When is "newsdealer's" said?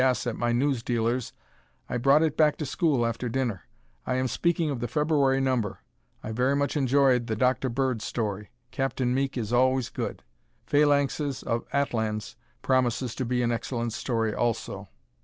0.51-1.31